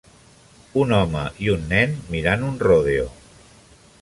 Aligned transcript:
Un 0.83 0.93
home 0.99 1.21
i 1.47 1.51
un 1.57 1.69
nen 1.75 1.95
mirant 2.17 2.49
un 2.51 2.59
rodeo. 2.67 3.09